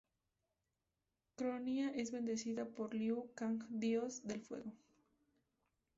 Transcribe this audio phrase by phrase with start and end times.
[1.35, 4.73] Kronika es vencida por Liu Kang Dios del Fuego.